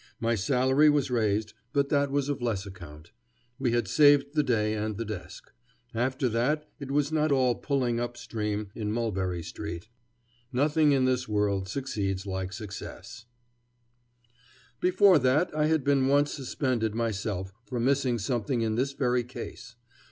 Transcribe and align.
My 0.19 0.33
salary 0.33 0.89
was 0.89 1.11
raised, 1.11 1.53
but 1.73 1.89
that 1.89 2.09
was 2.09 2.27
of 2.27 2.41
less 2.41 2.65
account. 2.65 3.11
We 3.59 3.73
had 3.73 3.87
saved 3.87 4.33
the 4.33 4.41
day 4.41 4.73
and 4.73 4.97
the 4.97 5.05
desk. 5.05 5.51
After 5.93 6.27
that 6.29 6.67
it 6.79 6.89
was 6.89 7.11
not 7.11 7.31
all 7.31 7.53
pulling 7.53 7.99
up 7.99 8.17
stream 8.17 8.71
in 8.73 8.91
Mulberry 8.91 9.43
Street. 9.43 9.89
Nothing 10.51 10.91
in 10.91 11.05
this 11.05 11.27
world 11.27 11.69
succeeds 11.69 12.25
like 12.25 12.51
success. 12.51 13.25
[Illustration: 14.01 14.39
The 14.39 14.81
Bulletin.] 14.81 14.89
Before 14.89 15.19
that 15.19 15.55
I 15.55 15.67
had 15.67 15.83
been 15.83 16.07
once 16.07 16.31
suspended 16.33 16.95
myself 16.95 17.53
for 17.67 17.79
missing 17.79 18.17
something 18.17 18.63
in 18.63 18.73
this 18.73 18.93
very 18.93 19.23
case. 19.23 19.75